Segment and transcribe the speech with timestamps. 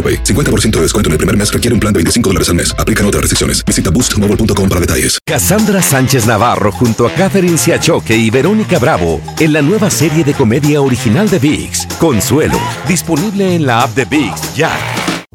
[0.00, 0.24] AroPay.
[0.24, 2.74] 50% de descuento en el primer mes requiere un plan de 25 dólares al mes.
[2.78, 3.62] Aplican otras restricciones.
[3.66, 5.18] Visita boostmobile.com para detalles.
[5.26, 10.34] Cassandra Sánchez Navarro junto a Catherine Siachoque y Verónica Bravo en la nueva serie de
[10.34, 14.72] comedia original de VIX, Consuelo, disponible en la app de VIX ya.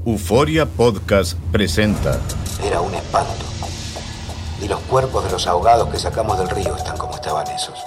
[0.05, 2.19] Euforia Podcast presenta.
[2.63, 3.45] Era un espanto.
[4.61, 7.79] Y los cuerpos de los ahogados que sacamos del río están como estaban esos.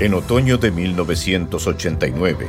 [0.00, 2.48] En otoño de 1989,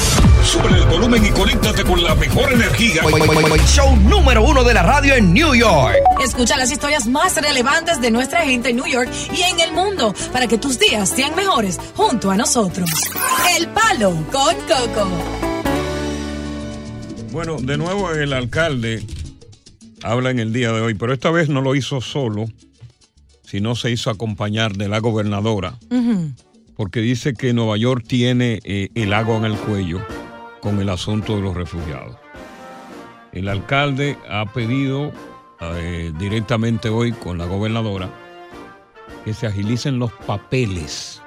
[0.43, 3.03] Sube el volumen y conéctate con la mejor energía.
[3.67, 5.95] Show número uno de la radio en New York.
[6.23, 10.13] Escucha las historias más relevantes de nuestra gente en New York y en el mundo
[10.33, 12.89] para que tus días sean mejores junto a nosotros.
[13.57, 15.09] El Palo con Coco.
[17.31, 19.05] Bueno, de nuevo el alcalde
[20.03, 22.45] habla en el día de hoy, pero esta vez no lo hizo solo,
[23.45, 25.77] sino se hizo acompañar de la gobernadora,
[26.75, 30.01] porque dice que Nueva York tiene eh, el agua en el cuello
[30.61, 32.15] con el asunto de los refugiados.
[33.33, 35.11] El alcalde ha pedido
[35.61, 38.09] eh, directamente hoy con la gobernadora
[39.25, 41.21] que se agilicen los papeles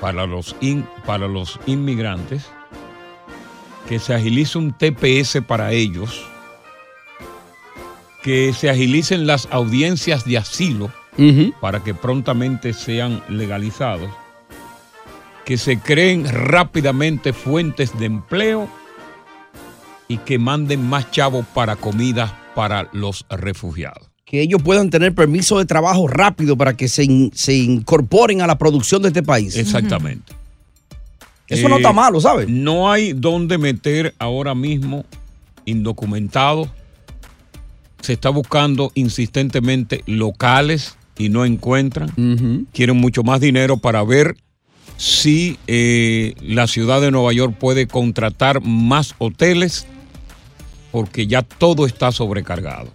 [0.00, 2.46] para, los in- para los inmigrantes,
[3.88, 6.24] que se agilice un TPS para ellos,
[8.22, 10.90] que se agilicen las audiencias de asilo
[11.60, 14.10] para que prontamente sean legalizados,
[15.44, 18.68] que se creen rápidamente fuentes de empleo
[20.08, 24.08] y que manden más chavos para comida para los refugiados.
[24.24, 28.46] Que ellos puedan tener permiso de trabajo rápido para que se, in- se incorporen a
[28.46, 29.56] la producción de este país.
[29.56, 30.32] Exactamente.
[31.46, 32.48] Eso no Eh, está malo, ¿sabes?
[32.48, 35.04] No hay dónde meter ahora mismo
[35.66, 36.68] indocumentados.
[38.00, 42.66] Se está buscando insistentemente locales y no encuentran.
[42.72, 44.36] Quieren mucho más dinero para ver
[44.96, 49.86] si eh, la ciudad de Nueva York puede contratar más hoteles
[50.92, 52.92] porque ya todo está sobrecargado.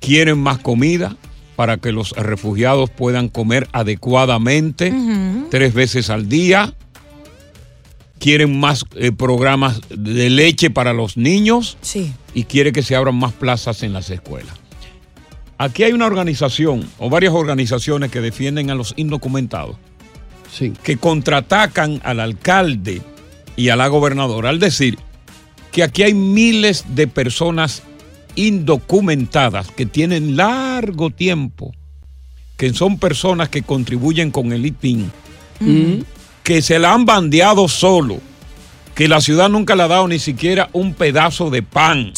[0.00, 1.16] Quieren más comida
[1.56, 4.92] para que los refugiados puedan comer adecuadamente
[5.50, 6.74] tres veces al día.
[8.18, 12.12] Quieren más eh, programas de leche para los niños Sí.
[12.34, 14.54] y quiere que se abran más plazas en las escuelas.
[15.58, 19.76] Aquí hay una organización o varias organizaciones que defienden a los indocumentados,
[20.56, 20.72] Sí.
[20.82, 23.02] que contraatacan al alcalde
[23.56, 24.98] y a la gobernadora al decir
[25.70, 27.82] que aquí hay miles de personas
[28.36, 31.74] indocumentadas que tienen largo tiempo,
[32.56, 35.10] que son personas que contribuyen con el ITIN,
[36.42, 38.18] que se la han bandeado solo,
[38.94, 42.12] que la ciudad nunca le ha dado ni siquiera un pedazo de pan.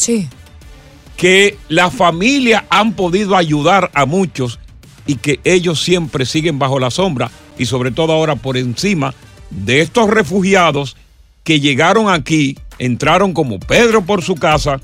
[1.17, 4.59] Que la familia han podido ayudar a muchos
[5.05, 7.29] y que ellos siempre siguen bajo la sombra
[7.59, 9.13] y sobre todo ahora por encima
[9.51, 10.95] de estos refugiados
[11.43, 14.79] que llegaron aquí, entraron como Pedro por su casa,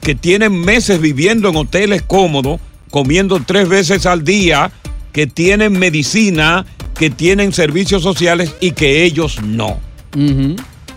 [0.00, 2.60] que tienen meses viviendo en hoteles cómodos,
[2.90, 4.70] comiendo tres veces al día,
[5.12, 6.66] que tienen medicina,
[6.98, 9.78] que tienen servicios sociales y que ellos no.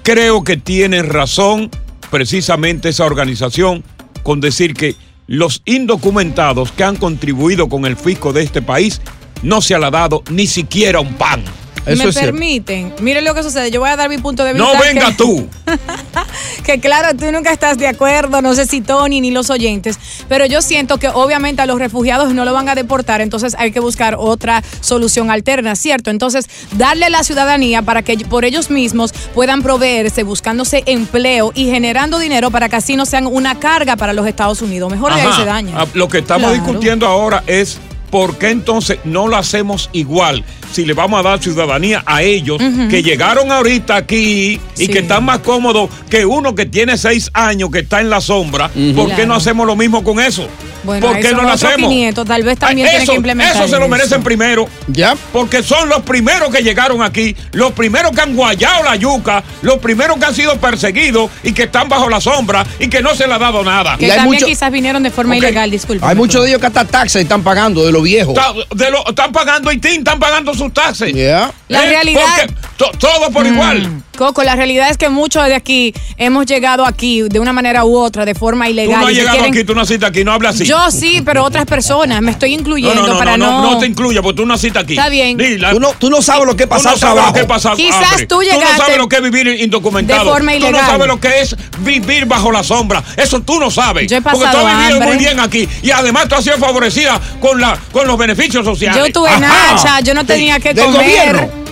[0.03, 1.69] Creo que tienen razón
[2.11, 3.83] precisamente esa organización
[4.23, 4.95] con decir que
[5.27, 9.01] los indocumentados que han contribuido con el fisco de este país
[9.43, 11.43] no se le ha dado ni siquiera un pan.
[11.85, 13.69] me permiten, miren lo que sucede.
[13.69, 14.73] Yo voy a dar mi punto de vista.
[14.73, 15.47] No venga que- tú.
[16.63, 19.99] que claro, tú nunca estás de acuerdo, no sé si Tony ni los oyentes,
[20.29, 23.71] pero yo siento que obviamente a los refugiados no lo van a deportar, entonces hay
[23.73, 26.09] que buscar otra solución alterna, ¿cierto?
[26.09, 26.45] Entonces,
[26.77, 32.49] darle la ciudadanía para que por ellos mismos puedan proveerse, buscándose empleo y generando dinero
[32.49, 34.89] para que así no sean una carga para los Estados Unidos.
[34.89, 35.35] Mejor Ajá.
[35.35, 35.73] se daña.
[35.77, 36.63] Ah, Lo que estamos Claro.
[36.63, 37.77] discutiendo ahora es
[38.13, 42.59] por qué entonces no lo hacemos igual si le vamos a dar ciudadanía a ellos
[42.87, 47.71] que llegaron ahorita aquí y que están más cómodos que uno que tiene seis años
[47.71, 48.67] que está en la sombra.
[48.69, 49.25] ¿Por qué Claro.
[49.29, 50.47] no hacemos lo mismo con eso?
[50.83, 51.89] Bueno, ¿Por qué no lo hacemos?
[51.89, 53.87] 500, tal vez también tienen eso, que implementar Eso se lo eso.
[53.89, 54.67] merecen primero.
[54.87, 55.15] Ya.
[55.31, 59.77] Porque son los primeros que llegaron aquí, los primeros que han guayado la yuca, los
[59.79, 63.27] primeros que han sido perseguidos y que están bajo la sombra y que no se
[63.27, 63.97] le ha dado nada.
[63.97, 66.09] Que Y también mucho- quizás vinieron de forma ilegal, disculpa.
[66.09, 68.35] Hay muchos de ellos que hasta taxes están pagando de los viejos.
[68.37, 71.13] Está- de lo- están pagando Haití, están pagando sus taxes.
[71.13, 71.51] Yeah.
[71.69, 73.89] La realidad- Porque to- todo por igual.
[74.15, 77.97] Coco, la realidad es que muchos de aquí hemos llegado aquí de una manera u
[77.97, 79.01] otra, de forma Tú ilegal.
[79.01, 80.65] no has llegado quieren- aquí, tú naciste aquí, no hablas así.
[80.65, 82.21] Yo sí, pero otras personas.
[82.21, 83.61] Me estoy incluyendo no, no, para no, no.
[83.63, 84.93] no, no te incluya, porque tú naciste aquí.
[84.93, 85.37] Está bien.
[85.71, 87.27] Tú no, tú no sabes lo que Tú pasa no sabes trabajo.
[87.35, 88.27] lo que pasa Quizás hambre.
[88.27, 90.25] tú no llegaste sabes lo que es vivir indocumentado.
[90.25, 90.81] de forma Tú ilegal.
[90.81, 93.03] no sabes lo que es vivir bajo la sombra.
[93.17, 94.07] Eso tú no sabes.
[94.11, 95.07] Yo he porque tú pasado has vivido hambre.
[95.09, 95.67] muy bien aquí.
[95.81, 99.03] Y además tú has sido favorecida con, la, con los beneficios sociales.
[99.07, 99.39] Yo tuve Ajá.
[99.39, 100.91] nacha, yo no tenía que comer.
[100.93, 101.62] gobierno.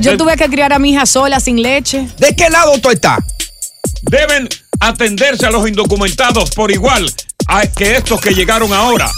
[0.00, 2.08] Yo Del- tuve que criar a mi hija sola, sin leche.
[2.18, 3.18] ¿De qué lado tú estás?
[4.02, 4.48] Deben
[4.80, 7.06] atenderse a los indocumentados por igual
[7.48, 9.10] a que estos que llegaron ahora.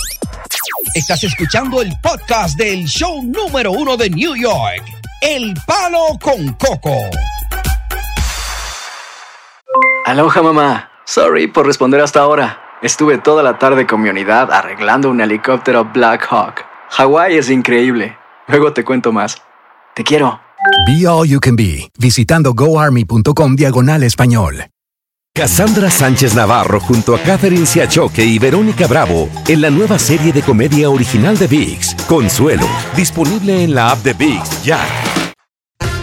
[0.94, 4.82] Estás escuchando el podcast del show número uno de New York,
[5.20, 6.96] El Palo con Coco.
[10.04, 10.90] Aloha mamá.
[11.04, 12.60] Sorry por responder hasta ahora.
[12.82, 16.64] Estuve toda la tarde con mi unidad arreglando un helicóptero Black Hawk.
[16.90, 18.18] Hawái es increíble.
[18.48, 19.40] Luego te cuento más.
[19.94, 20.40] Te quiero.
[20.86, 24.66] Be All You Can Be, visitando goarmy.com diagonal español.
[25.34, 30.42] Cassandra Sánchez Navarro junto a Catherine Siachoque y Verónica Bravo en la nueva serie de
[30.42, 34.86] comedia original de VIX, Consuelo, disponible en la app de VIX ya.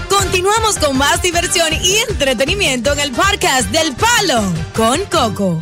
[0.10, 4.42] Continuamos con más diversión y entretenimiento en el podcast del Palo
[4.76, 5.62] con Coco.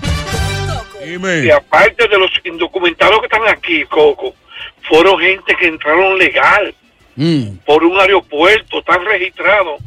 [1.06, 4.34] Y aparte de los indocumentados que están aquí, Coco,
[4.88, 6.74] fueron gente que entraron legal
[7.18, 7.58] Mm.
[7.66, 9.81] por un aeropuerto, están registrados.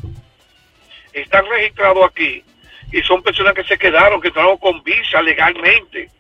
[1.13, 2.43] Están registrados aquí
[2.93, 6.11] y son personas que se quedaron, que entraron con visa legalmente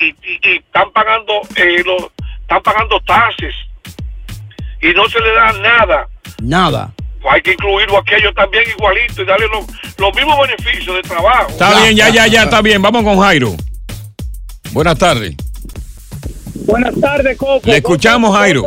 [0.00, 3.54] y, y- y están pagando eh, los- están pagando taxes
[4.80, 6.06] y no se le da nada.
[6.40, 6.92] Nada.
[7.20, 9.66] Pues hay que incluirlo aquí a ellos también igualito y darle los,
[9.98, 11.48] los mismos beneficios de trabajo.
[11.50, 12.80] Está bien, ya, ya, ya, está bien.
[12.80, 13.54] Vamos con Jairo.
[14.70, 15.34] Buenas tardes.
[16.64, 17.60] Buenas tardes, Coco.
[17.64, 18.62] Le escuchamos, Jairo.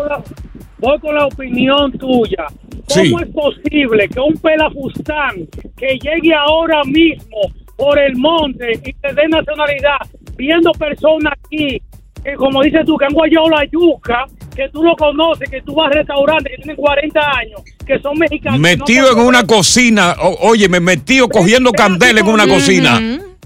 [0.81, 2.45] Voy con la opinión tuya.
[2.87, 3.15] ¿Cómo Sí.
[3.21, 5.47] es posible que un pelafustán
[5.77, 7.37] que llegue ahora mismo
[7.77, 9.97] por el monte y te dé nacionalidad,
[10.35, 11.81] viendo personas aquí,
[12.23, 14.25] que como dices tú, que han guayado la yuca,
[14.55, 18.17] que tú lo conoces, que tú vas a restaurantes que tienen 40 años, que son
[18.19, 18.59] mexicanos.
[18.59, 20.15] no Metido en una cocina.
[20.41, 22.99] Oye, me metido cogiendo candela en una cocina.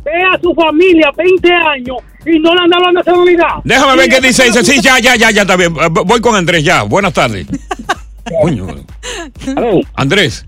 [0.06, 3.48] Ve a su familia 20 años y no le han dado la nacionalidad.
[3.64, 4.44] Déjame ver qué dice.
[4.46, 5.76] Dice, sí, ya, ya, ya, ya, está bien.
[5.76, 6.84] Eh, Voy con Andrés, ya.
[6.84, 7.48] Buenas tardes.
[8.42, 8.68] Coño.
[9.56, 10.48] Aló, Andrés,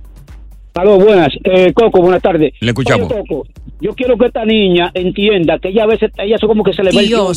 [0.73, 1.33] aló, buenas.
[1.43, 2.53] Eh, Coco, buenas tardes.
[2.59, 3.11] Le escuchamos.
[3.11, 3.47] Oye, Coco,
[3.81, 6.83] yo quiero que esta niña entienda que ella a veces, ella es como que se
[6.83, 7.33] le ve el yoyo.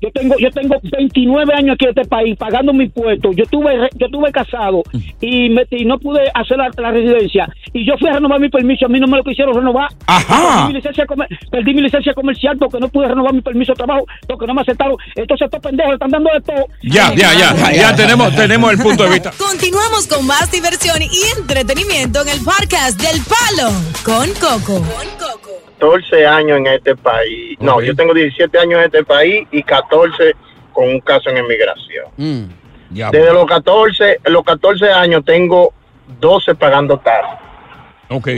[0.00, 3.32] Yo tengo, yo tengo 29 años aquí en este país pagando mi puesto.
[3.32, 4.82] Yo tuve, re- yo tuve casado
[5.20, 7.48] y, me- y no pude hacer la, la residencia.
[7.72, 8.86] Y yo fui a renovar mi permiso.
[8.86, 9.88] A mí no me lo quisieron renovar.
[10.06, 10.54] Ajá.
[10.60, 13.76] Perdí mi licencia, comer- perdí mi licencia comercial porque no pude renovar mi permiso de
[13.76, 14.96] trabajo porque no me aceptaron.
[15.16, 16.66] Entonces estos pendejos están dando de todo.
[16.82, 17.72] ya, ya, ya.
[17.72, 19.32] Ya tenemos, tenemos el punto de vista.
[19.38, 23.72] Continuamos con más diversión y entretenimiento en el podcast del Palo
[24.04, 24.84] con Coco.
[25.78, 27.56] 14 años en este país.
[27.60, 30.34] No, yo tengo 17 años en este país y 14
[30.72, 32.06] con un caso en inmigración.
[32.16, 32.44] Mm.
[32.90, 35.72] Ya, Desde los 14, los 14 años tengo
[36.20, 37.38] 12 pagando tasas.
[38.08, 38.28] Ok.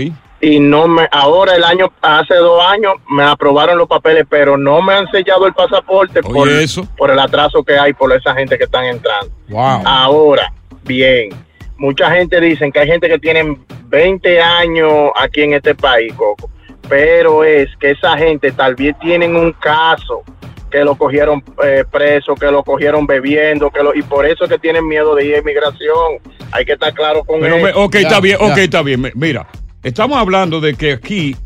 [0.43, 4.81] Y no me, ahora el año, hace dos años me aprobaron los papeles, pero no
[4.81, 6.89] me han sellado el pasaporte por, eso.
[6.97, 9.31] por el atraso que hay por esa gente que están entrando.
[9.49, 9.83] Wow.
[9.85, 10.51] Ahora,
[10.83, 11.29] bien,
[11.77, 16.51] mucha gente dicen que hay gente que tienen 20 años aquí en este país, Coco,
[16.91, 20.25] pero es que esa gente tal vez tienen un caso
[20.71, 24.51] que lo cogieron eh, preso, que lo cogieron bebiendo, que lo, y por eso es
[24.51, 26.19] que tienen miedo de ir a inmigración.
[26.51, 27.81] Hay que estar claro con Pero eso.
[27.81, 29.11] ok, está bien, ok, está bien.
[29.15, 29.47] Mira,
[29.85, 31.37] estamos hablando de que aquí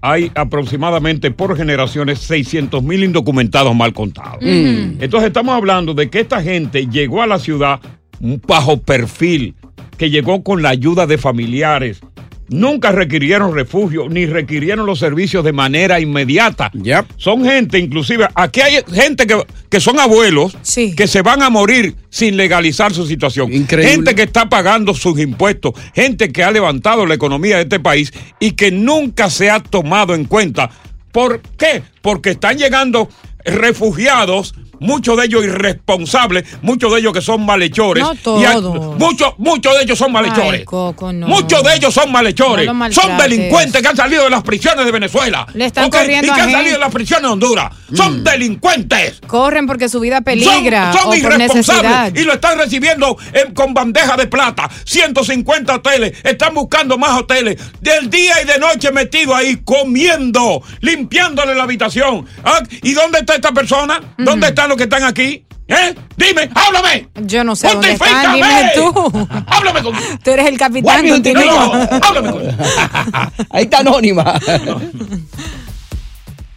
[0.00, 4.38] hay aproximadamente por generaciones 600 mil indocumentados mal contados.
[4.42, 5.00] Mm.
[5.00, 7.80] Entonces estamos hablando de que esta gente llegó a la ciudad
[8.20, 9.54] bajo perfil,
[9.96, 12.00] que llegó con la ayuda de familiares,
[12.48, 16.70] nunca requirieron refugio ni requirieron los servicios de manera inmediata.
[17.16, 20.56] Son gente, inclusive, aquí hay gente que, que son abuelos
[20.96, 23.50] que se van a morir sin legalizar su situación.
[23.50, 28.12] Gente que está pagando sus impuestos, gente que ha levantado la economía de este país
[28.40, 30.70] y que nunca se ha tomado en cuenta.
[31.12, 31.82] ¿Por qué?
[32.02, 33.08] Porque están llegando
[33.44, 38.02] refugiados muchos de ellos irresponsables, muchos de ellos que son malhechores.
[38.02, 38.98] No todos.
[38.98, 40.60] muchos, muchos de ellos son malhechores.
[40.60, 41.26] Ay, Coco, no.
[41.26, 42.66] Muchos de ellos son malhechores.
[42.66, 45.46] No son delincuentes que han salido de las prisiones de Venezuela.
[45.54, 45.96] Le están ¿ok?
[45.96, 47.72] corriendo Y que a han salido de las prisiones de Honduras.
[47.94, 49.20] Son delincuentes.
[49.26, 51.74] Corren porque su vida peligra Son, son o por necesidad.
[52.08, 54.70] irresponsables y lo están recibiendo en- con bandeja de plata.
[54.84, 57.60] 150 hoteles, están buscando más hoteles.
[57.80, 62.26] Del día y de noche metido ahí, comiendo, limpiándole la habitación.
[62.44, 62.60] ¿Ah?
[62.82, 64.00] ¿Y dónde está esta persona?
[64.18, 65.44] ¿Dónde están los que están aquí?
[65.66, 65.94] ¿Eh?
[66.16, 67.08] Dime, háblame.
[67.22, 69.28] Yo no sé dónde están, dime tú.
[69.46, 69.94] Háblame con.
[70.22, 70.82] Tú eres el capitán.
[71.06, 71.88] Guardia, continúa.
[73.50, 74.38] Ahí está Anónima.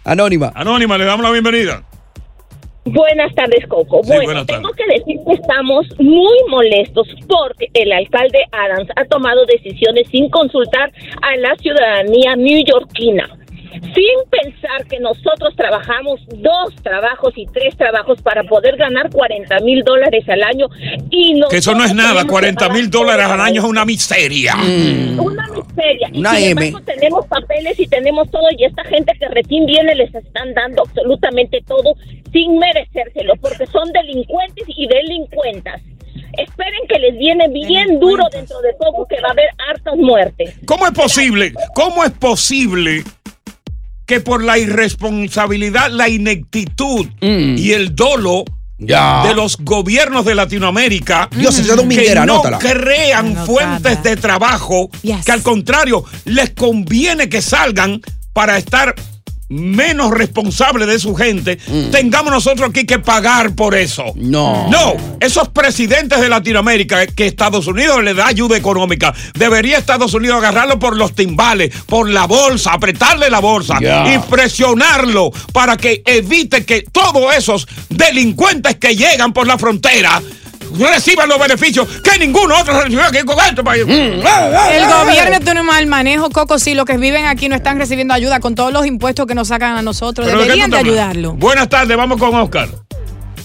[0.08, 0.54] Anónima.
[0.56, 1.84] Anónima, le damos la bienvenida.
[2.86, 4.02] Buenas tardes, Coco.
[4.06, 9.46] Sí, bueno, tengo que decir que estamos muy molestos porque el alcalde Adams ha tomado
[9.46, 13.28] decisiones sin consultar a la ciudadanía neoyorquina.
[13.82, 19.84] Sin pensar que nosotros trabajamos dos trabajos y tres trabajos para poder ganar 40 mil
[19.84, 20.68] dólares al año
[21.10, 23.86] y Que eso no es nada, tenemos que 40 mil dólares al año es una
[23.86, 24.56] miseria.
[24.56, 26.10] una miseria.
[26.12, 26.66] Y Una sin M.
[26.68, 30.84] embargo, tenemos papeles y tenemos todo, y esta gente que recién viene les están dando
[30.84, 31.96] absolutamente todo
[32.32, 35.82] sin merecérselo, porque son delincuentes y delincuentas.
[36.38, 40.56] Esperen que les viene bien duro dentro de poco, que va a haber hartas muertes.
[40.66, 41.54] ¿Cómo es posible?
[41.74, 43.04] ¿Cómo es posible
[44.08, 48.44] que por la irresponsabilidad, la ineptitud y el dolo
[48.80, 49.24] Ya.
[49.28, 52.60] de los gobiernos de Latinoamérica Dios, dominguera, que no anótala.
[52.60, 58.00] crean fuentes de trabajo que al contrario les conviene que salgan
[58.34, 58.94] para estar
[59.50, 61.58] menos responsables de su gente,
[61.92, 64.04] tengamos nosotros aquí que pagar por eso.
[64.16, 64.70] No.
[64.70, 70.38] No, esos presidentes de Latinoamérica que Estados Unidos le da ayuda económica, debería Estados Unidos
[70.38, 76.66] agarrarlo por los timbales, por la bolsa, apretarle la bolsa y presionarlo para que evite
[76.66, 80.22] que todos esos delincuentes que llegan por la frontera
[80.78, 83.86] reciban los beneficios que ningún otro recibió aquí con este país.
[83.88, 86.60] El gobierno tiene un mal manejo, Coco.
[86.60, 89.48] Sí, los que viven aquí no están recibiendo ayuda con todos los impuestos que nos
[89.50, 90.28] sacan a nosotros.
[90.28, 91.34] Pero ¿de qué Deberían de ayudarlo.
[91.34, 92.70] Buenas tardes, vamos con Oscar.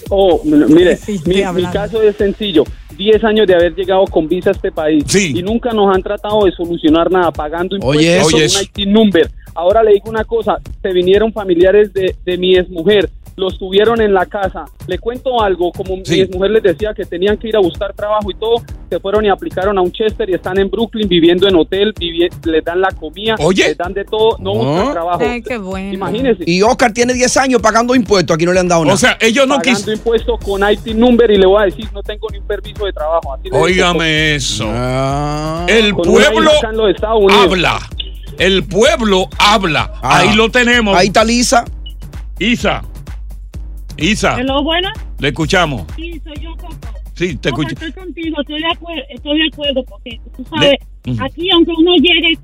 [0.08, 2.64] Oh, mire, mi, caso es sencillo.
[2.96, 6.44] 10 años de haber llegado con visa a este país y nunca nos han tratado
[6.44, 8.62] de solucionar nada, pagando impuestos Oye, con oye, un eso.
[8.62, 9.30] IT number.
[9.54, 14.12] Ahora le digo una cosa, se vinieron familiares de, de mi exmujer, los tuvieron en
[14.12, 14.64] la casa.
[14.86, 18.30] Le cuento algo, como mi exmujer les decía que tenían que ir a buscar trabajo
[18.30, 18.56] y todo,
[18.90, 22.28] se fueron y aplicaron a un Chester y están en Brooklyn viviendo en hotel, vivi-
[22.44, 23.68] les dan la comida, Oye.
[23.68, 25.22] les dan de todo, no buscan trabajo.
[25.22, 25.94] Ay, qué bueno.
[25.94, 26.44] Imagínese.
[26.46, 28.94] Y Oscar tiene 10 años pagando impuestos, aquí no le han dado nada.
[28.94, 29.98] O sea, ellos no pagando quisieron.
[29.98, 32.92] impuestos con IT number y le voy a decir, no tengo ni un permiso de
[32.92, 33.32] trabajo.
[33.34, 34.64] Así Óigame eso.
[35.68, 36.50] El Con una pueblo
[37.32, 37.78] habla.
[38.38, 39.92] El pueblo habla.
[40.02, 40.96] Ahí lo tenemos.
[40.96, 41.64] Ahí está Lisa.
[42.38, 42.82] Isa.
[43.96, 44.38] Isa.
[44.38, 44.92] Hello, buenas.
[45.18, 45.86] Le escuchamos.
[45.96, 46.76] Sí, soy yo, Coco.
[47.14, 47.70] Sí, te escucho.
[47.70, 50.76] Estoy contigo, estoy de acuerdo, estoy de acuerdo porque tú sabes,
[51.20, 52.38] aquí aunque uno llegue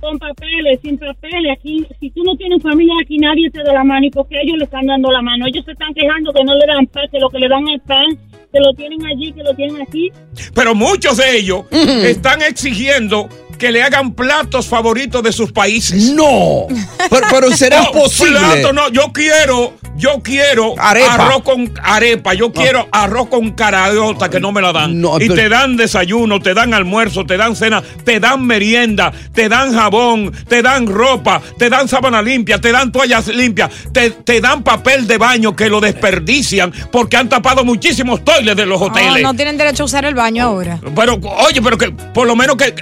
[0.00, 3.84] con papeles, sin papeles, aquí si tú no tienes familia aquí nadie te da la
[3.84, 6.54] mano y porque ellos le están dando la mano, ellos se están quejando que no
[6.54, 8.04] le dan pan, que lo que le dan es pan,
[8.52, 10.12] que lo tienen allí, que lo tienen aquí.
[10.54, 16.12] Pero muchos de ellos están exigiendo que le hagan platos favoritos de sus países.
[16.12, 16.66] No.
[17.10, 18.38] Pero, pero será No, posible.
[18.38, 21.14] plato no, yo quiero, yo quiero Arepa.
[21.14, 25.00] arroz con arepa, yo quiero arroz con carayota que no me la dan.
[25.00, 29.12] No, y pero- te dan desayuno, te dan almuerzo, te dan cena, te dan merienda,
[29.32, 34.10] te dan jabón, te dan ropa, te dan sábana limpia, te dan toallas limpias, te,
[34.10, 38.80] te dan papel de baño que lo desperdician porque han tapado muchísimos toiles de los
[38.80, 39.22] No, hoteles.
[39.22, 40.80] no tienen derecho a usar el baño ahora.
[40.94, 42.74] Pero, oye, pero que por lo menos que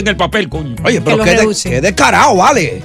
[0.00, 0.76] economicen el papel, coño.
[0.84, 2.82] Oye, pero lo qué, de- qué descarado, vale.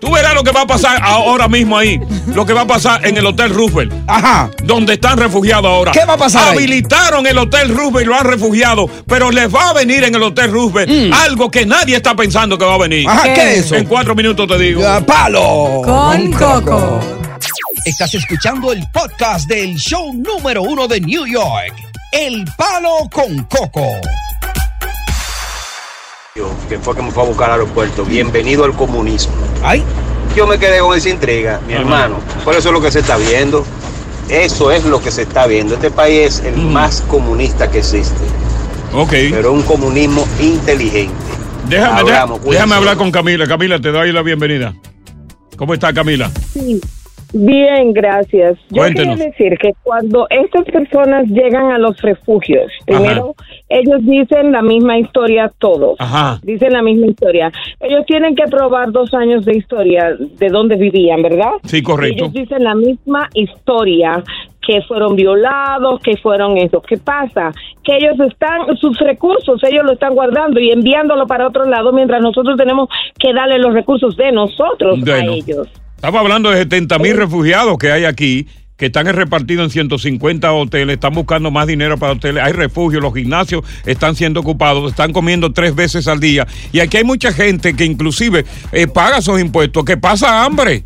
[0.00, 1.98] Tú verás lo que va a pasar ahora mismo ahí.
[2.34, 3.90] Lo que va a pasar en el Hotel Roosevelt.
[4.06, 4.50] Ajá.
[4.62, 5.92] Donde están refugiados ahora.
[5.92, 6.58] ¿Qué va a pasar ahí?
[6.58, 8.86] Habilitaron el Hotel Roosevelt y lo han refugiado.
[9.06, 12.66] Pero les va a venir en el Hotel Roosevelt algo que nadie está pensando que
[12.66, 13.06] va a venir.
[13.06, 13.10] Mm.
[13.10, 13.76] Ajá, ¿qué es eso?
[13.76, 14.82] En cuatro minutos te digo.
[14.82, 15.80] Ya, palo.
[15.82, 17.00] Con Coco.
[17.86, 21.72] Estás escuchando el podcast del show número uno de New York,
[22.12, 23.86] El Palo con Coco.
[26.68, 28.04] Que fue que me fue a buscar al aeropuerto.
[28.04, 29.34] Bienvenido al comunismo.
[29.62, 29.84] Ay.
[30.34, 31.82] Yo me quedé con esa intriga, mi Ajá.
[31.82, 32.16] hermano.
[32.44, 33.64] Por eso es lo que se está viendo.
[34.28, 35.74] Eso es lo que se está viendo.
[35.74, 38.24] Este país es el más comunista que existe.
[38.92, 39.12] Ok.
[39.30, 41.14] Pero un comunismo inteligente.
[41.68, 43.46] Déjame, Hablamos, déjame hablar con Camila.
[43.46, 44.74] Camila, te doy la bienvenida.
[45.56, 46.32] ¿Cómo está Camila?
[46.52, 46.80] Sí.
[47.36, 48.56] Bien, gracias.
[48.70, 49.16] Yo Cuéntenos.
[49.16, 53.34] quería decir que cuando estas personas llegan a los refugios, primero
[53.68, 55.96] ellos dicen la misma historia todos.
[55.98, 56.38] Ajá.
[56.44, 57.50] Dicen la misma historia.
[57.80, 61.50] Ellos tienen que probar dos años de historia de dónde vivían, ¿verdad?
[61.64, 62.24] Sí, correcto.
[62.26, 64.22] Ellos dicen la misma historia
[64.64, 66.80] que fueron violados, que fueron eso.
[66.82, 67.50] ¿Qué pasa?
[67.82, 72.22] Que ellos están, sus recursos, ellos lo están guardando y enviándolo para otro lado, mientras
[72.22, 72.88] nosotros tenemos
[73.18, 75.32] que darle los recursos de nosotros Bueno.
[75.32, 75.68] a ellos.
[75.96, 78.46] Estamos hablando de 70 mil refugiados que hay aquí,
[78.76, 83.14] que están repartidos en 150 hoteles, están buscando más dinero para hoteles, hay refugios, los
[83.14, 86.46] gimnasios están siendo ocupados, están comiendo tres veces al día.
[86.72, 90.84] Y aquí hay mucha gente que inclusive eh, paga sus impuestos, que pasa hambre.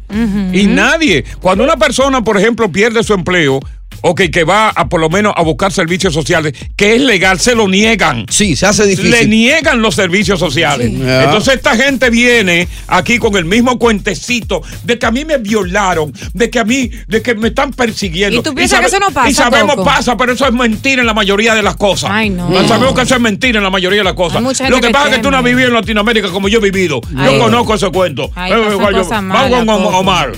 [0.53, 3.61] Y nadie, cuando una persona, por ejemplo, pierde su empleo,
[4.01, 7.55] Ok, que va a por lo menos a buscar servicios sociales, que es legal, se
[7.55, 8.27] lo niegan.
[8.29, 9.11] Sí, se hace difícil.
[9.11, 10.91] Le niegan los servicios sociales.
[10.91, 11.03] Sí.
[11.03, 16.13] Entonces esta gente viene aquí con el mismo cuentecito de que a mí me violaron,
[16.33, 18.39] de que a mí, de que me están persiguiendo.
[18.39, 19.85] ¿Y tú piensas que eso no pasa, Y sabemos Coco?
[19.85, 22.11] pasa, pero eso es mentira en la mayoría de las cosas.
[22.13, 22.49] Ay, no.
[22.69, 24.39] Sabemos que eso es mentira en la mayoría de las cosas.
[24.39, 26.49] Hay mucha gente Lo que, pasa es que tú no has vivido en Latinoamérica como
[26.49, 27.01] yo he vivido.
[27.17, 27.33] Ay.
[27.33, 28.31] yo conozco ese cuento.
[28.35, 29.95] Ay, Eh, cosas Vamos malas, con.
[29.95, 30.33] Omar.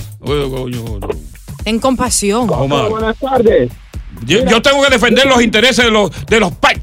[1.63, 2.49] Ten compasión.
[2.49, 2.89] Omar.
[2.89, 3.71] Buenas tardes.
[4.25, 6.81] Yo, yo tengo que defender los intereses de los, de los pet.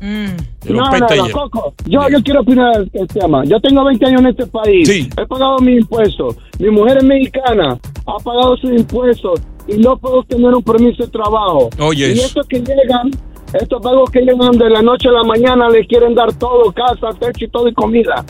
[0.00, 0.26] Mm.
[0.68, 1.30] No, no, no.
[1.30, 3.42] Coco, yo, yo quiero opinar del tema.
[3.44, 4.88] Yo tengo 20 años en este país.
[4.88, 6.36] He pagado mis impuestos.
[6.58, 7.78] Mi mujer es mexicana.
[8.06, 9.40] Ha pagado sus impuestos.
[9.66, 11.70] Y no puedo tener un permiso de trabajo.
[11.78, 13.10] Oye, Y estos que llegan,
[13.54, 17.18] estos pagos que llegan de la noche a la mañana, les quieren dar todo, casa,
[17.18, 18.24] techo y todo y comida.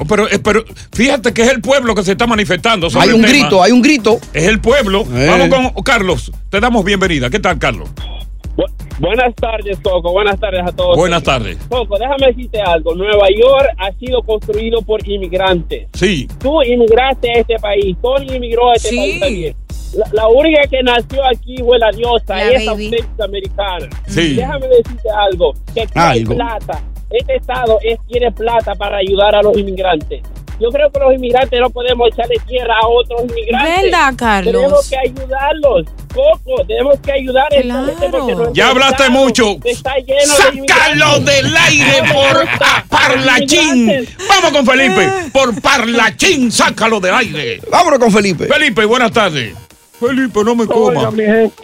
[0.00, 2.88] Oh, Pero, eh, pero fíjate que es el pueblo que se está manifestando.
[2.88, 3.32] sobre Hay el un tema.
[3.32, 4.18] grito, hay un grito.
[4.32, 5.04] Es el pueblo.
[5.12, 5.26] Eh.
[5.28, 6.30] Vamos con Carlos.
[6.50, 7.28] Te damos bienvenida.
[7.30, 7.88] ¿Qué tal, Carlos?
[9.00, 10.10] Buenas tardes, Coco.
[10.12, 10.96] Buenas tardes a todos.
[10.96, 11.56] Buenas tardes.
[11.68, 12.94] Coco, déjame decirte algo.
[12.96, 15.86] Nueva York ha sido construido por inmigrantes.
[15.94, 16.26] Sí.
[16.40, 17.96] Tú inmigraste a este país.
[18.02, 18.96] Tony inmigró a este Sí.
[18.96, 19.56] país también.
[19.94, 22.72] La, la única que nació aquí fue la diosa, La esa
[23.24, 23.88] americana.
[24.08, 24.34] Sí.
[24.34, 25.54] Déjame decirte algo.
[25.72, 26.34] Que aquí hay Algo.
[26.34, 26.82] plata.
[27.10, 30.22] Este estado es, tiene plata para ayudar a los inmigrantes.
[30.60, 33.82] Yo creo que los inmigrantes no podemos echarle tierra a otros inmigrantes.
[33.82, 34.54] ¿Verdad, Carlos?
[34.54, 35.86] Tenemos que ayudarlos.
[36.12, 39.56] Coco, tenemos que ayudar a esta gente porque nuestro Ya hablaste estado mucho.
[39.64, 44.08] Está lleno de ¡Sácalo del aire por parlachín!
[44.28, 45.08] Vamos con Felipe.
[45.32, 47.60] Por parlachín, sácalo del aire.
[47.70, 48.46] Vámonos con Felipe.
[48.46, 49.54] Felipe, buenas tardes.
[50.00, 51.10] Felipe, no me Oiga, coma.
[51.12, 51.62] mi gente,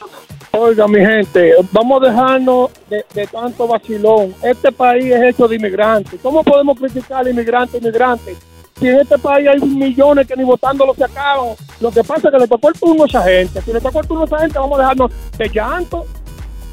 [0.58, 4.34] oiga, mi gente, vamos a dejarnos de, de tanto vacilón.
[4.42, 6.18] Este país es hecho de inmigrantes.
[6.22, 8.36] ¿Cómo podemos criticar al inmigrante, inmigrante?
[8.78, 11.50] Si en este país hay millones que ni votándolo se acaban.
[11.80, 13.62] Lo que pasa es que le tocó el turno a esa gente.
[13.62, 16.04] Si le tocó el turno a esa gente, vamos a dejarnos de llanto.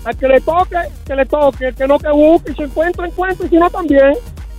[0.04, 1.68] Al que le toque, que le toque.
[1.68, 3.46] El que no que busque, y si encuentra, encuentra.
[3.46, 4.14] Y si no, también.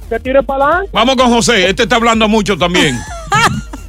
[0.09, 0.91] Que tire para adelante.
[0.93, 1.69] Vamos con José.
[1.69, 2.97] Este está hablando mucho también.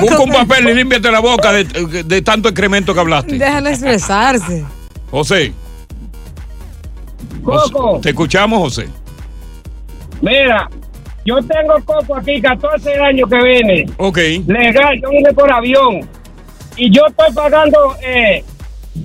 [0.00, 1.64] Busca un papel y límpiate la boca de,
[2.04, 3.38] de tanto excremento que hablaste.
[3.38, 4.64] Déjalo expresarse.
[5.10, 5.52] José.
[7.44, 8.00] José, Coco.
[8.00, 8.88] Te escuchamos, José.
[10.20, 10.68] Mira,
[11.24, 13.86] yo tengo Coco aquí 14 años que viene.
[13.98, 14.18] Ok.
[14.46, 16.08] Legal, yo vine por avión.
[16.76, 18.44] Y yo estoy pagando eh,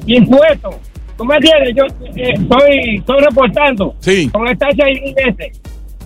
[0.06, 0.76] impuestos.
[1.18, 1.76] ¿Tú me entiendes?
[1.76, 1.84] Yo
[2.16, 4.30] eh, estoy, estoy reportando Sí.
[4.30, 5.60] con estancia IBS.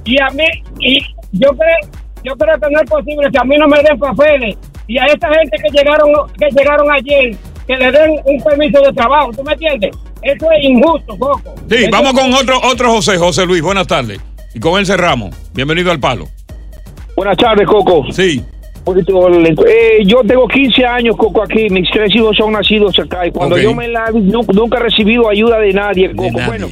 [0.05, 0.45] Y a mí,
[0.79, 0.99] y
[1.33, 4.55] yo creo, yo creo que no es posible que a mí no me den papeles.
[4.87, 7.35] Y a esta gente que llegaron, que llegaron ayer,
[7.67, 9.31] que le den un permiso de trabajo.
[9.35, 9.91] ¿Tú me entiendes?
[10.21, 11.55] Eso es injusto, Coco.
[11.69, 13.61] Sí, Eso vamos con otro, otro José, José Luis.
[13.61, 14.19] Buenas tardes.
[14.53, 15.33] Y con él cerramos.
[15.53, 16.25] Bienvenido al palo.
[17.15, 18.05] Buenas tardes, Coco.
[18.11, 18.43] Sí.
[19.67, 21.69] Eh, yo tengo 15 años, Coco, aquí.
[21.69, 23.25] Mis tres hijos son nacidos acá.
[23.27, 24.09] Y cuando yo me la...
[24.11, 26.39] nu- Nunca he recibido ayuda de nadie, Coco.
[26.47, 26.67] Bueno,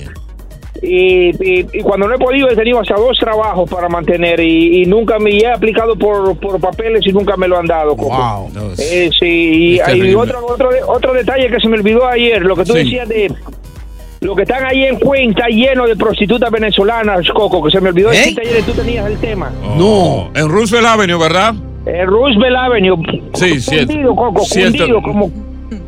[0.82, 4.40] y, y- y cuando no he podido, he tenido hasta dos trabajos para mantener.
[4.40, 7.96] Y, y nunca me he aplicado por, por papeles y nunca me lo han dado,
[7.96, 8.50] Coco.
[8.78, 10.16] Eh, sí, y, es y terrible.
[10.16, 12.80] otro, otro, otro detalle que se me olvidó ayer, lo que tú Sí.
[12.80, 13.32] decías de...
[14.22, 17.88] Lo que están ahí en Queen está lleno de prostitutas venezolanas, Coco, que se me
[17.90, 18.18] olvidó ¿Eh?
[18.18, 19.50] decirte ayer tú tenías el tema.
[19.78, 20.30] No.
[20.36, 21.54] En Roosevelt Avenue, ¿verdad?
[21.86, 22.98] Eh, Roosevelt Avenue.
[23.36, 23.88] Sí, cierto.
[23.88, 24.78] Cundido, Coco, Cierto.
[24.78, 25.32] cundido, como...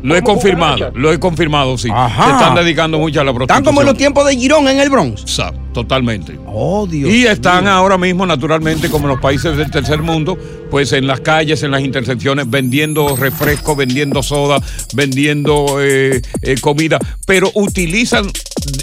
[0.02, 1.88] Lo he confirmado, lo he confirmado, sí.
[1.88, 3.58] Se están dedicando mucho a la prostitución.
[3.62, 5.22] Están como en los tiempos de Girón en el Bronx.
[5.26, 6.38] Sa- Totalmente.
[6.46, 7.10] Oh, Dios.
[7.10, 10.36] Y están ahora mismo, naturalmente, como en los países del tercer mundo,
[10.70, 14.60] pues en las calles, en las intersecciones, vendiendo refresco, vendiendo soda,
[14.94, 18.26] vendiendo eh, eh, comida, pero utilizan,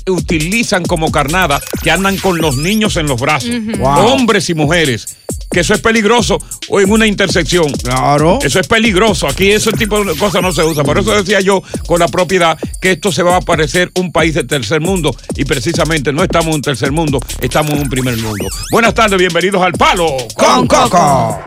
[0.07, 3.51] utilizan como carnada que andan con los niños en los brazos.
[3.77, 4.07] Wow.
[4.13, 5.17] hombres y mujeres.
[5.49, 6.37] Que eso es peligroso
[6.69, 7.71] o en una intersección.
[7.71, 8.39] Claro.
[8.41, 9.27] Eso es peligroso.
[9.27, 10.83] Aquí ese tipo de cosas no se usa.
[10.83, 14.35] Por eso decía yo con la propiedad que esto se va a parecer un país
[14.35, 18.17] de tercer mundo y precisamente no estamos en un tercer mundo, estamos en un primer
[18.17, 18.45] mundo.
[18.71, 21.39] Buenas tardes, bienvenidos al Palo con Coco.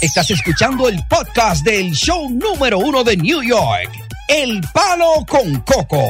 [0.00, 3.90] Estás escuchando el podcast del show número uno de New York,
[4.28, 6.02] El Palo con Coco.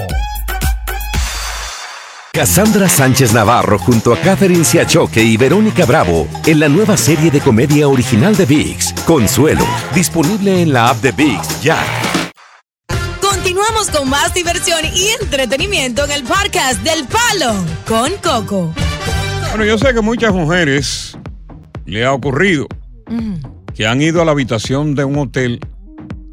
[2.37, 7.40] Cassandra Sánchez Navarro junto a Catherine Siachoque y Verónica Bravo en la nueva serie de
[7.40, 11.79] comedia original de VIX, Consuelo, disponible en la app de VIX ya.
[13.22, 17.55] Continuamos con más diversión y entretenimiento en el podcast del Palo
[17.88, 18.75] con Coco.
[19.49, 21.16] Bueno, yo sé que muchas mujeres
[21.87, 22.66] le ha ocurrido
[23.75, 25.59] que han ido a la habitación de un hotel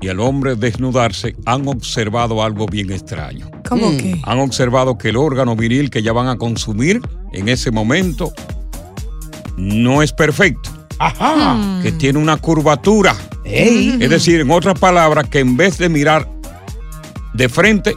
[0.01, 3.52] y al hombre desnudarse han observado algo bien extraño.
[3.67, 4.19] ¿Cómo que?
[4.23, 8.33] Han observado que el órgano viril que ya van a consumir en ese momento
[9.57, 10.69] no es perfecto.
[10.99, 11.79] Ajá.
[11.81, 13.15] Que tiene una curvatura.
[13.43, 13.97] Ey.
[13.99, 16.27] Es decir, en otras palabras, que en vez de mirar
[17.33, 17.95] de frente,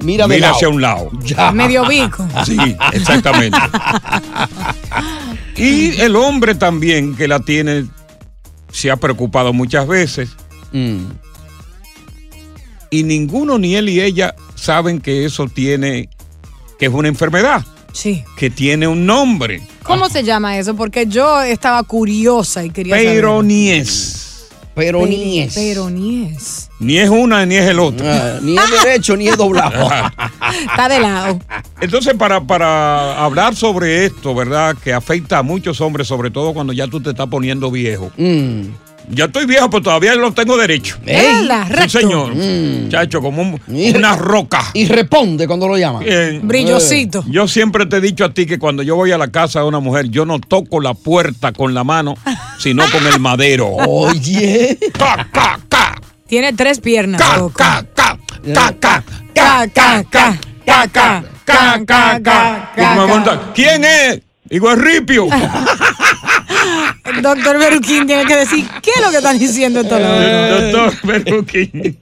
[0.00, 0.54] Mira lado.
[0.54, 1.10] hacia un lado.
[1.52, 2.26] Medio bico.
[2.44, 2.58] Sí,
[2.92, 3.56] exactamente.
[5.56, 7.86] y el hombre también que la tiene
[8.70, 10.30] se ha preocupado muchas veces.
[10.72, 11.04] Mm.
[12.90, 16.08] Y ninguno, ni él y ella, saben que eso tiene,
[16.78, 18.24] que es una enfermedad, Sí.
[18.36, 19.62] que tiene un nombre.
[19.82, 20.74] ¿Cómo se llama eso?
[20.74, 23.14] Porque yo estaba curiosa y quería saber.
[23.16, 24.20] Peroníes.
[24.74, 25.54] Peroníes.
[25.54, 26.70] Peroníes.
[26.80, 28.04] Ni es una ni es el otro.
[28.08, 29.88] Ah, ni es derecho ni es doblado.
[30.68, 31.38] Está de lado.
[31.80, 34.76] Entonces, para, para hablar sobre esto, ¿verdad?
[34.82, 38.10] Que afecta a muchos hombres, sobre todo cuando ya tú te estás poniendo viejo.
[38.16, 38.62] Mm.
[39.10, 40.96] Ya estoy viejo, pero todavía lo tengo derecho.
[41.04, 41.66] ¿Verdad?
[41.82, 42.34] Sí, señor.
[42.34, 42.88] Mm.
[42.88, 43.60] Chacho, como un-
[43.96, 44.62] una roca.
[44.72, 46.04] Y responde cuando lo llaman.
[46.04, 46.40] Bien.
[46.46, 47.24] Brillosito.
[47.28, 49.66] Yo siempre te he dicho a ti que cuando yo voy a la casa de
[49.66, 52.14] una mujer, yo no toco la puerta con la mano,
[52.58, 53.68] sino con el madero.
[53.68, 54.78] Oye.
[54.98, 57.20] Ca, ca, ca, Tiene tres piernas.
[57.20, 58.18] ca, ca, ca,
[58.54, 62.20] ca, ca, Ca, ca, ca, ca, ca, ca, ca,
[62.74, 64.20] ca, ¿Quién es?
[64.48, 65.26] Digo, es Ripio.
[67.22, 70.72] Doctor Beruquín tiene que decir qué es lo que están diciendo estos locos.
[70.72, 71.98] Doctor Beruquín.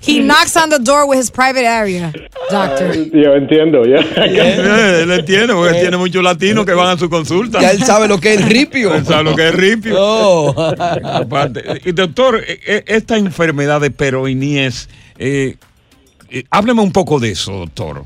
[0.00, 2.12] He knocks on the door with his private area,
[2.50, 2.92] doctor.
[3.12, 3.98] Yo entiendo, ya.
[3.98, 7.60] Él entiende, porque él tiene muchos latinos que van a su consulta.
[7.60, 8.94] Ya él sabe lo que es ripio.
[8.94, 9.94] Él sabe lo que es ripio.
[9.98, 10.54] Oh.
[11.04, 15.56] Aparte, y doctor, eh, eh, esta enfermedad de peroinies, eh,
[16.30, 18.02] eh, hábleme un poco de eso, doctor.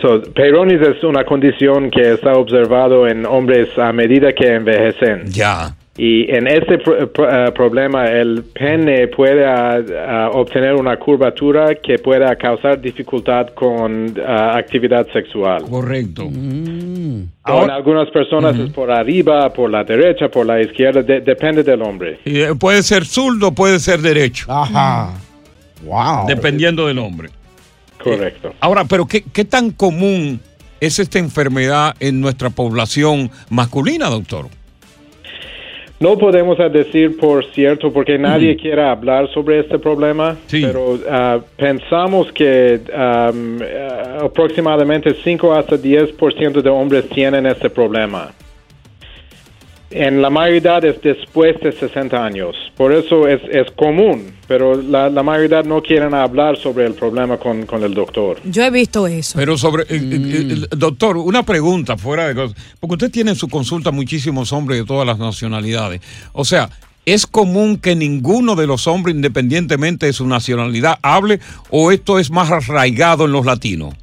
[0.00, 5.26] So, Peyronie's es una condición que está observado en hombres a medida que envejecen.
[5.26, 5.74] Ya.
[5.98, 11.98] Y en este pro- pro- eh, problema, el pene puede ah, obtener una curvatura que
[11.98, 15.64] pueda causar dificultad con ah, actividad sexual.
[15.68, 16.22] Correcto.
[16.22, 17.28] en
[17.70, 22.20] algunas personas es por arriba, por la derecha, por la izquierda, de- depende del hombre.
[22.24, 24.46] Y, eh, puede ser zurdo, puede ser derecho.
[24.48, 25.10] Ajá.
[25.84, 26.26] Wow.
[26.28, 27.28] Dependiendo del hombre.
[28.02, 28.54] Correcto.
[28.60, 30.40] Ahora, pero ¿qué, qué tan común
[30.80, 34.46] es esta enfermedad en nuestra población masculina, doctor?
[36.00, 42.32] No podemos decir por cierto porque nadie quiere hablar sobre este problema, pero ah, pensamos
[42.32, 43.30] que ah,
[44.22, 48.32] aproximadamente 5 hasta 10% de hombres tienen este problema.
[49.90, 55.10] En la mayoría es después de 60 años, por eso es, es común, pero la,
[55.10, 58.38] la mayoría no quieren hablar sobre el problema con, con el doctor.
[58.44, 59.36] Yo he visto eso.
[59.36, 63.36] Pero sobre, eh, eh, eh, doctor, una pregunta fuera de cosas, porque usted tiene en
[63.36, 66.00] su consulta muchísimos hombres de todas las nacionalidades.
[66.34, 66.70] O sea,
[67.04, 72.30] ¿es común que ninguno de los hombres, independientemente de su nacionalidad, hable o esto es
[72.30, 73.94] más arraigado en los latinos?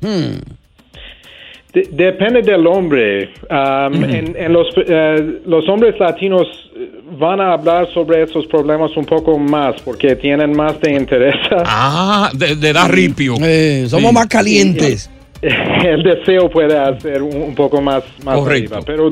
[1.78, 3.30] De- depende del hombre.
[3.52, 8.96] Um, en, en los, eh, los hombres latinos eh, van a hablar sobre esos problemas
[8.98, 11.36] un poco más porque tienen más de interés.
[11.66, 13.36] Ah, de, de dar ripio.
[13.44, 15.10] Eh, somos más calientes.
[15.42, 18.76] El deseo puede hacer un, un poco más, más Correcto.
[18.76, 19.10] arriba, pero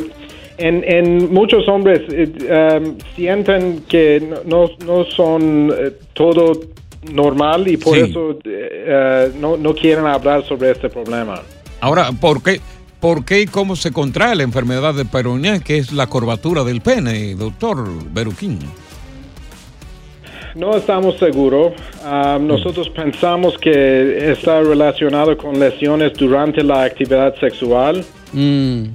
[0.58, 6.54] en, en muchos hombres eh, um, sienten que no, no, no son eh, todo
[7.14, 8.02] normal y por Sí.
[8.10, 8.40] eso
[9.40, 11.40] no, no quieren hablar sobre este problema.
[11.82, 12.62] Ahora, ¿por qué,
[13.00, 16.82] ¿por qué y cómo se contrae la enfermedad de Peyronie, que es la curvatura del
[16.82, 18.60] pene, doctor Beruquín?
[20.56, 21.74] No estamos seguros.
[22.04, 28.88] Ah, nosotros pensamos que está relacionado con lesiones durante la actividad sexual Mm.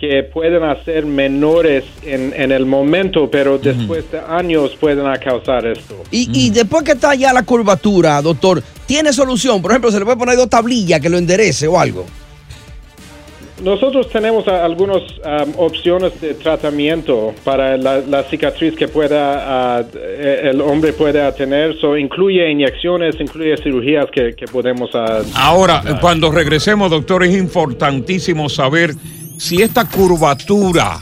[0.00, 5.96] Que pueden hacer menores en, en el momento, pero después de años pueden causar esto.
[6.10, 9.60] Y, y después que está ya la curvatura, doctor, ¿tiene solución?
[9.60, 12.06] Por ejemplo, se le puede poner dos tablillas que lo enderece o algo.
[13.62, 19.82] Nosotros tenemos a- algunas um, opciones de tratamiento para la, la cicatriz que pueda ah,
[19.96, 21.76] eh, el hombre pueda tener.
[21.80, 28.48] So, incluye inyecciones, incluye cirugías que, que podemos ah, Ahora, cuando regresemos, doctor, es importantísimo
[28.48, 28.94] saber
[29.38, 31.00] si esta curvatura,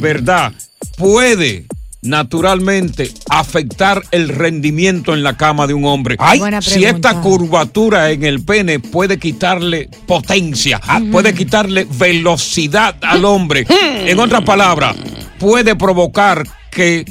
[0.00, 0.52] ¿verdad?,
[0.96, 1.66] puede
[2.00, 6.16] naturalmente afectar el rendimiento en la cama de un hombre.
[6.38, 13.66] Buena si esta curvatura en el pene puede quitarle potencia, puede quitarle velocidad al hombre.
[14.06, 14.96] En otras palabras,
[15.38, 17.04] puede provocar que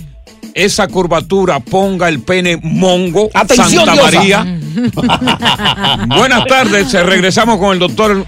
[0.54, 4.18] esa curvatura ponga el pene mongo, Atención, Santa diosa.
[4.18, 4.60] María.
[6.18, 8.26] Buenas tardes, eh, regresamos con el doctor.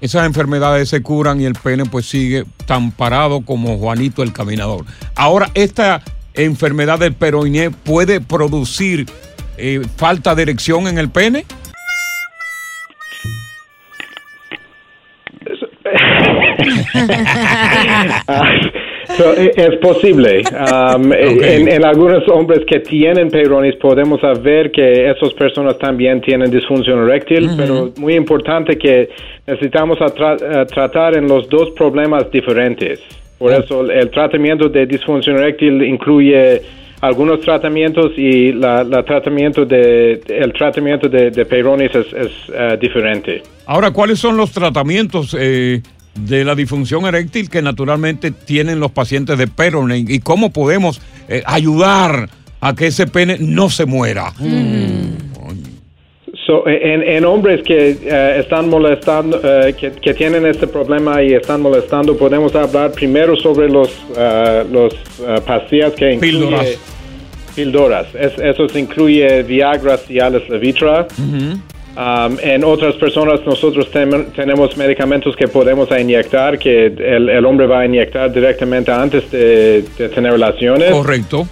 [0.00, 4.84] esas enfermedades se curan y el pene pues sigue tan parado como Juanito el caminador.
[5.14, 6.02] Ahora, esta
[6.34, 9.06] enfermedad del peroné puede producir
[9.56, 11.46] eh, falta de erección en el pene.
[19.16, 20.42] So, es posible.
[20.50, 26.50] Um, en, en algunos hombres que tienen peyronis podemos ver que esas personas también tienen
[26.50, 29.08] disfunción eréctil, pero muy importante que
[29.46, 33.00] necesitamos a tra- a tratar en los dos problemas diferentes.
[33.38, 36.62] Por eso el, tratamiento de disfunción eréctil incluye
[37.02, 42.78] algunos tratamientos y la, la tratamiento de el tratamiento de, de peyronis es, es, eh,
[42.80, 43.42] diferente.
[43.66, 45.82] Ahora, ¿cuáles son los tratamientos eh,
[46.16, 51.42] de la disfunción eréctil que naturalmente tienen los pacientes de Peyronie y cómo podemos eh,
[51.46, 52.28] ayudar
[52.60, 54.32] a que ese pene no se muera?
[56.46, 61.32] So, en, en hombres que eh, están molestando, eh, que, que tienen este problema y
[61.34, 64.94] están molestando, podemos hablar primero sobre los, eh, los
[65.44, 66.66] pastillas que incluye Píldoras.
[67.56, 68.06] píldoras.
[68.14, 71.08] Es- eso incluye Viagra, Cialis, Levitra.
[71.96, 77.66] Um, en otras personas nosotros tem- tenemos medicamentos que podemos inyectar, que el, el hombre
[77.66, 80.90] va a inyectar directamente antes de, de tener relaciones.
[80.90, 81.48] Correcto.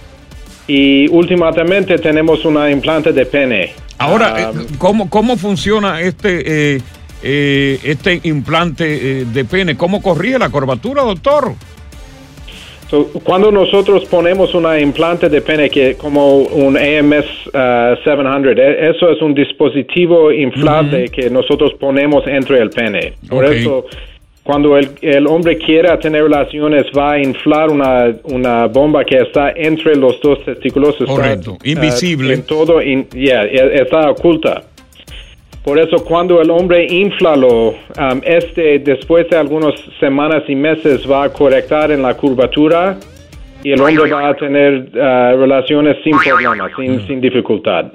[0.67, 3.73] Y últimamente tenemos una implante de pene.
[3.97, 6.81] Ahora, Um, eh, ¿cómo, ¿cómo funciona este, eh,
[7.23, 8.85] eh, este implante
[9.21, 9.75] eh, de pene?
[9.75, 11.53] ¿Cómo corrige la curvatura, doctor?
[12.89, 18.89] So, cuando nosotros ponemos una implante de pene que como un AMS uh, 700, e-
[18.91, 23.13] eso es un dispositivo inflable que nosotros ponemos entre el pene.
[23.27, 23.85] Por eso,
[24.43, 29.49] cuando el, el hombre quiera tener relaciones, va a inflar una, una bomba que está
[29.55, 30.93] entre los dos testículos.
[31.01, 31.53] Está, Correcto.
[31.53, 32.33] uh, Invisible.
[32.35, 34.63] en todo, in- yeah, e- está oculta.
[35.65, 41.23] Por eso cuando el hombre inflalo, um, este después de algunas semanas y meses va
[41.25, 42.97] a correctar en la curvatura
[43.63, 47.85] y el hombre va a tener uh, relaciones sin problemas, sin, sin dificultad.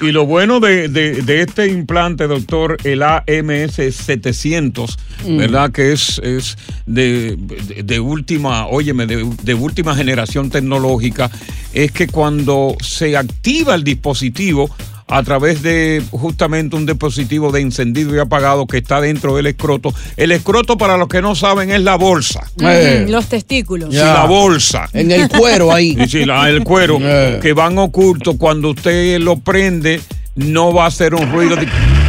[0.00, 5.36] Y, y lo bueno de, de- de este implante, doctor, el AMS 700, Mm.
[5.38, 5.70] ¿verdad?
[5.72, 11.30] Que es, es de, de- de última, óyeme, de, de última generación tecnológica,
[11.74, 14.68] es que cuando se activa el dispositivo,
[15.08, 19.92] a través de justamente un dispositivo de encendido y apagado que está dentro del escroto.
[20.16, 22.42] El escroto, para los que no saben, es la bolsa.
[22.56, 23.90] Mm, los testículos.
[23.90, 24.88] Sí, la bolsa.
[24.92, 25.96] En el cuero ahí.
[26.02, 26.98] Sí, sí, la- el cuero.
[26.98, 28.36] Que van ocultos.
[28.38, 30.00] Cuando usted lo prende,
[30.36, 31.56] no va a hacer un ruido.
[31.56, 31.68] de-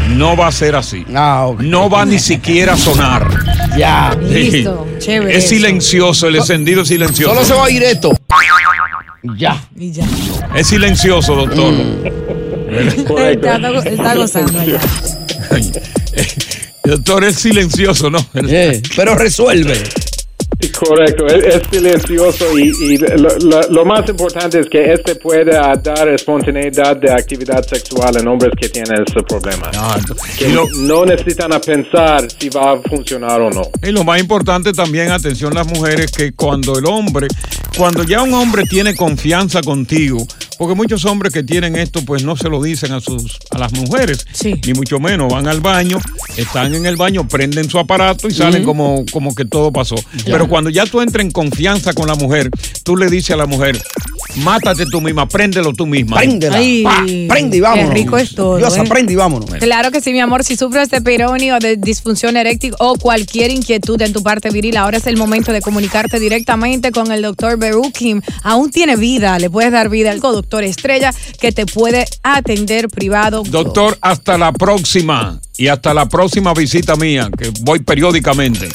[0.10, 1.06] no va a ser así.
[1.08, 3.27] No va ni siquiera a sonar.
[3.77, 4.15] Ya.
[4.21, 5.56] Listo, chévere Es eso.
[5.56, 7.34] silencioso, el encendido es silencioso.
[7.34, 8.12] Solo se va a ir esto.
[9.38, 9.63] Ya.
[9.75, 10.06] Y ya.
[10.56, 11.73] Es silencioso, doctor.
[12.79, 14.79] Está, está gozando ya.
[16.83, 18.19] Doctor, es silencioso, ¿no?
[18.95, 19.75] pero resuelve.
[20.84, 25.56] Correcto, es, es silencioso y, y lo, lo- lo más importante es que este puede
[25.56, 29.69] ah, dar espontaneidad de actividad sexual en hombres que tienen ese problema.
[30.38, 33.62] que no necesitan a pensar si va a funcionar o no.
[33.82, 37.28] Y lo más importante también, atención las mujeres, que cuando el hombre,
[37.78, 40.26] cuando ya un hombre tiene confianza contigo,
[40.58, 43.74] porque muchos hombres que tienen esto, pues no se lo dicen a sus, a las
[43.74, 44.26] mujeres,
[44.65, 45.98] ni mucho menos, van al baño,
[46.38, 49.96] están en el baño, prenden su aparato y salen como, como que todo pasó.
[50.26, 52.49] Pero cuando ya tú entras en confianza con la mujer,
[52.83, 53.81] tú le dices a la mujer,
[54.38, 56.17] mátate tú misma, préndelo tú misma.
[56.17, 56.57] Préndela.
[56.57, 57.89] Ay, Pa, prende y vámonos.
[57.89, 58.57] Qué rico es todo.
[58.57, 58.88] Diosa, ¿eh?
[58.88, 59.49] prende y vámonos.
[59.59, 60.43] Claro que sí, mi amor.
[60.43, 64.77] Si sufres de Peyronie o de disfunción eréctil o cualquier inquietud en tu parte viril,
[64.77, 68.21] ahora es el momento de comunicarte directamente con el doctor Berukim.
[68.43, 73.43] Aún tiene vida, le puedes dar vida al doctor Estrella que te puede atender privado.
[73.45, 78.69] Doctor, hasta la próxima y hasta la próxima visita mía, que voy periódicamente.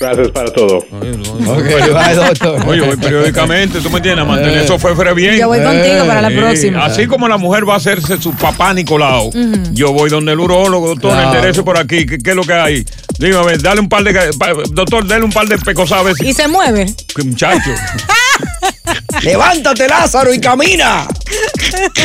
[0.00, 0.78] Gracias para todo.
[0.90, 2.68] bye, doctor.
[2.68, 5.36] Oye, voy periódicamente, tú me entiendes, a mantener eso fue bien.
[5.36, 6.84] Yo voy contigo para la próxima.
[6.84, 9.62] Así como la mujer va a hacerse su papá Nicolau, Ujú.
[9.72, 11.28] yo voy donde el urólogo, doctor, Claro.
[11.34, 12.84] enderece por aquí, ¿qué, qué es lo que hay?
[13.18, 14.30] Dígame, dale un par de,
[14.70, 16.20] doctor, dale un par de pecosaves.
[16.20, 16.86] Y se mueve.
[17.24, 17.70] Muchacho.
[19.22, 21.06] Levántate, Lázaro, y camina.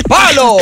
[0.07, 0.57] ¡Palo!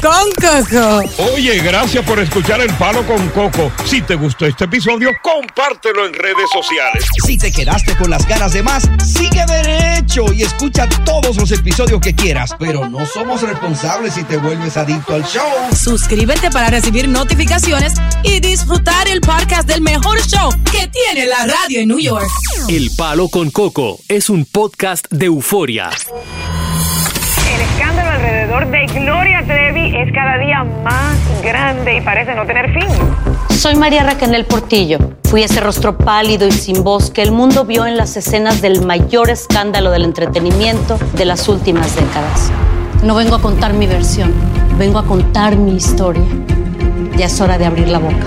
[0.00, 1.02] Con Coco.
[1.32, 3.70] Oye, gracias por escuchar El Palo con Coco.
[3.84, 7.04] Si te gustó este episodio, compártelo en redes sociales.
[7.24, 12.00] Si te quedaste con las ganas de más, sigue derecho y escucha todos los episodios
[12.00, 12.54] que quieras.
[12.58, 15.48] Pero no somos responsables si te vuelves adicto al show.
[15.74, 21.80] Suscríbete para recibir notificaciones y disfrutar el podcast del mejor show que tiene la radio
[21.80, 22.26] en New York.
[22.66, 25.90] El Palo con Coco es un podcast de euforia.
[27.54, 32.72] El escándalo alrededor de Gloria Trevi es cada día más grande y parece no tener
[32.72, 32.88] fin.
[33.54, 34.98] Soy María Raquel Portillo.
[35.24, 38.86] Fui ese rostro pálido y sin voz que el mundo vio en las escenas del
[38.86, 42.50] mayor escándalo del entretenimiento de las últimas décadas.
[43.02, 44.32] No vengo a contar mi versión,
[44.78, 46.24] vengo a contar mi historia.
[47.18, 48.26] Ya es hora de abrir la boca.